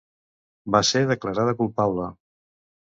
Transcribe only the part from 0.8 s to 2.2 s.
ser declarada culpable?